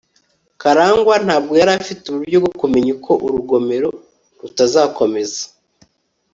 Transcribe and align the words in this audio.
karangwa 0.61 1.15
ntabwo 1.25 1.53
yari 1.59 1.71
afite 1.79 2.03
uburyo 2.07 2.37
bwo 2.43 2.51
kumenya 2.61 2.93
ko 3.05 3.11
urugomero 3.25 3.89
rutazakomeza 4.39 5.43